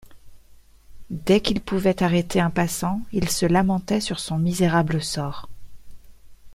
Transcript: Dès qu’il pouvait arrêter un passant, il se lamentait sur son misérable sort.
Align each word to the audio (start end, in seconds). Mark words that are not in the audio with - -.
Dès 1.11 1.41
qu’il 1.41 1.61
pouvait 1.61 2.01
arrêter 2.01 2.39
un 2.41 2.49
passant, 2.49 3.01
il 3.11 3.29
se 3.29 3.45
lamentait 3.45 4.01
sur 4.01 4.19
son 4.19 4.39
misérable 4.39 4.99
sort. 5.03 5.47